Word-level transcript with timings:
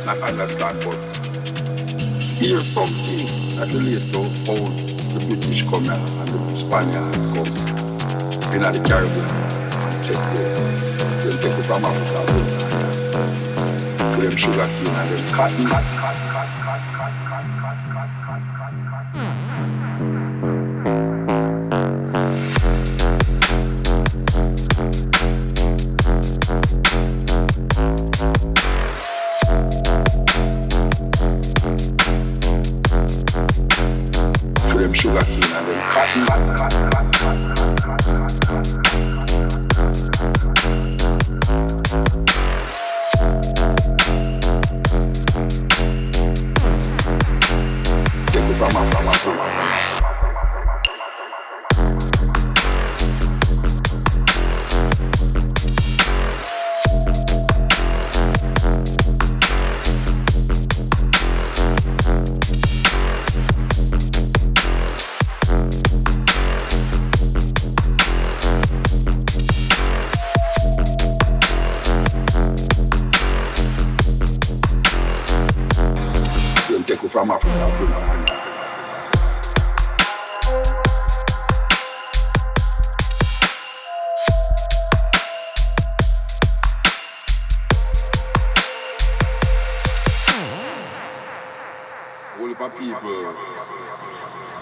least 0.00 0.06
not 0.06 0.28
understand, 0.28 0.80
but 0.84 0.96
hear 2.38 2.62
something 2.62 3.26
that 3.56 3.74
relates 3.74 4.10
to 4.10 4.22
how 4.22 4.54
the 5.12 5.26
British 5.28 5.62
come 5.68 5.88
and 5.90 6.28
the 6.28 6.52
Spaniards 6.52 7.16
come 7.32 7.48
in 8.54 8.62
the 8.62 8.80
Caribbean 8.86 9.30
and 9.30 10.04
take 10.04 10.24
the, 10.34 10.44
them 11.24 11.38
take 11.40 11.58
it 11.58 11.64
from 11.64 11.84
Africa, 11.84 12.20
to 14.14 14.20
them 14.20 14.36
sugar 14.36 14.64
cane 14.64 14.94
and 14.94 15.08
them 15.10 15.34
cotton. 15.34 15.89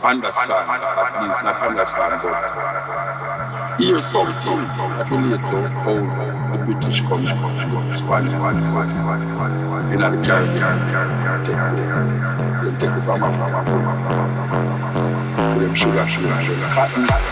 Understand, 0.09 0.53
at 0.53 1.23
least 1.23 1.43
not 1.45 1.61
understand, 1.61 2.21
but 2.23 3.81
hear 3.81 4.01
something 4.01 4.57
that 4.97 5.11
relate 5.11 5.45
to 5.51 5.69
how 5.85 5.99
the 6.53 6.59
British 6.65 7.01
come 7.03 7.27
and 7.27 7.93
the 7.93 7.97
Spanish 7.97 8.33
come 8.33 8.61
the 10.11 10.19
Caribbean 10.27 10.79
take 11.45 11.61
away. 11.61 11.85
They 12.63 12.73
take 12.79 12.97
it 12.97 13.03
from 13.05 13.23
Africa, 13.23 13.59
for 15.53 15.59
them 15.61 15.75
sugar, 15.75 16.07
sugar, 16.09 16.43
sugar, 16.43 16.69
cotton. 16.73 17.28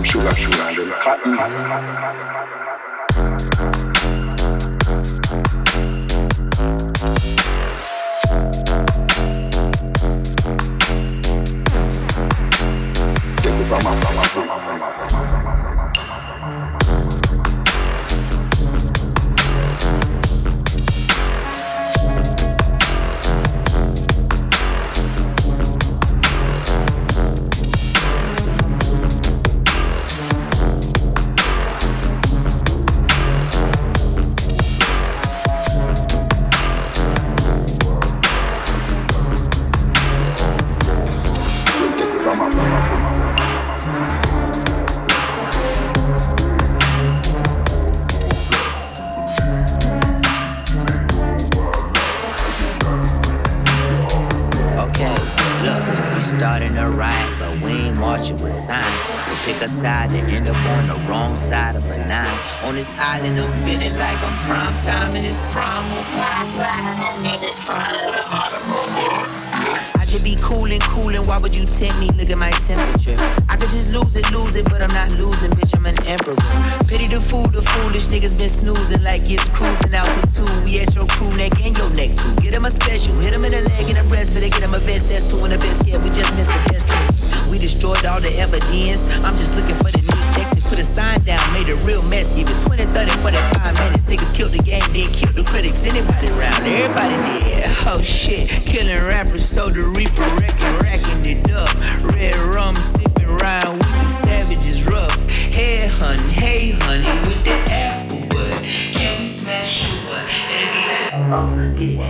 them 0.00 0.04
sugar, 0.04 0.34
sugar, 0.34 0.56
them 0.56 0.90
cotton. 1.00 1.36
Take 13.36 13.54
it 13.54 13.66
from 13.66 13.84
my, 13.84 14.00
from 14.00 14.16
my, 14.16 14.24
from 14.24 14.46
my, 14.46 14.58
from 14.58 14.78
my, 14.78 14.90
from 14.92 15.12
my. 15.12 15.39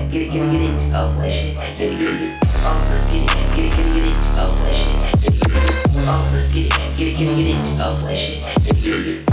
get 0.09 0.23
it, 0.23 0.33
get 0.33 0.43
it, 0.43 0.51
get 0.51 0.61
it, 0.61 0.95
oh 0.95 1.13
shit, 1.23 1.55
get 1.55 1.81
it, 1.81 1.99
get 1.99 2.09
it, 2.15 2.39
oh 2.63 2.87
let's 2.89 3.11
get 3.11 3.21
it, 3.21 3.29
get 3.55 3.65
it, 3.65 3.71
get 3.71 3.87
it, 3.87 3.93
get 3.95 4.05
it, 4.07 4.17
oh 4.37 4.55
shit, 4.73 4.97
get 5.21 5.29
it, 5.29 5.41
get 5.41 5.57
it, 5.61 5.77
oh 5.97 6.31
let's 6.33 6.49
get 6.55 6.65
it, 6.67 6.73
get 6.97 7.09
it, 7.09 7.15
get 7.17 7.29
it, 7.29 7.37
get 7.37 7.47
it, 7.47 7.61
oh 7.61 7.89
shit, 8.21 8.41
get 8.65 8.77
it, 8.77 8.83
get 8.83 9.07
it. 9.07 9.31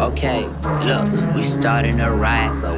Okay, 0.00 0.40
look, 0.84 1.06
we 1.34 1.42
starting 1.42 2.00
a 2.00 2.10
riot. 2.10 2.55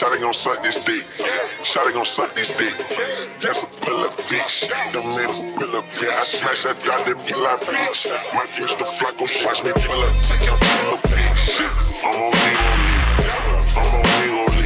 Shawty 0.00 0.18
gon' 0.18 0.32
suck 0.32 0.62
this 0.62 0.82
dick. 0.82 1.04
Shawty 1.62 1.92
gon' 1.92 2.06
suck 2.06 2.34
this 2.34 2.48
dick. 2.52 2.72
That's 3.42 3.62
a 3.62 3.66
pull 3.66 4.00
up 4.02 4.16
bitch. 4.16 4.66
Them 4.92 5.02
niggas 5.02 5.42
pull 5.58 5.76
up 5.76 5.84
bitch. 5.92 6.08
I 6.08 6.24
smash 6.24 6.62
that 6.62 6.82
drop 6.82 7.04
them 7.04 7.18
get 7.26 7.36
like 7.36 7.60
bitch. 7.60 8.08
My 8.32 8.46
bitch 8.46 8.78
the 8.78 8.84
flaco 8.84 9.28
watch 9.44 9.62
me 9.62 9.72
pull 9.74 10.00
up. 10.00 10.14
Take 10.24 10.46
your 10.46 10.56
pull 10.56 10.94
up 10.94 11.02
bitch. 11.02 11.60
I'm 12.02 12.16
on 12.16 12.32
me 12.32 12.48
on 12.64 12.78
me. 12.80 12.96
I'm 13.76 13.92
on 13.92 14.02
me 14.22 14.40
on 14.40 14.56
me. 14.56 14.59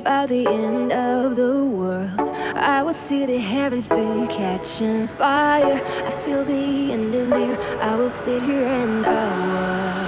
About 0.00 0.30
the 0.30 0.46
end 0.46 0.92
of 0.92 1.36
the 1.36 1.64
world. 1.64 2.10
I 2.56 2.82
will 2.82 2.94
see 2.94 3.26
the 3.26 3.38
heavens 3.38 3.86
be 3.86 4.26
catching 4.28 5.06
fire. 5.08 5.82
I 6.06 6.10
feel 6.24 6.42
the 6.42 6.92
end 6.92 7.14
is 7.14 7.28
near. 7.28 7.60
I 7.80 7.96
will 7.96 8.10
sit 8.10 8.42
here 8.42 8.64
and 8.64 9.04
I 9.04 9.94
watch. 9.94 9.99